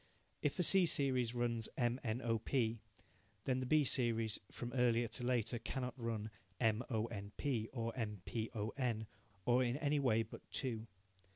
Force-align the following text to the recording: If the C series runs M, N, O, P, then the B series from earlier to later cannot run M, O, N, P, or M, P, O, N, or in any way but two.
If 0.41 0.57
the 0.57 0.63
C 0.63 0.87
series 0.87 1.35
runs 1.35 1.69
M, 1.77 1.99
N, 2.03 2.23
O, 2.23 2.39
P, 2.39 2.79
then 3.45 3.59
the 3.59 3.67
B 3.67 3.83
series 3.83 4.39
from 4.49 4.73
earlier 4.73 5.07
to 5.09 5.23
later 5.23 5.59
cannot 5.59 5.93
run 5.95 6.31
M, 6.59 6.83
O, 6.89 7.05
N, 7.05 7.33
P, 7.37 7.69
or 7.71 7.95
M, 7.95 8.23
P, 8.25 8.49
O, 8.55 8.69
N, 8.77 9.05
or 9.45 9.63
in 9.63 9.77
any 9.77 9.99
way 9.99 10.23
but 10.23 10.41
two. 10.49 10.87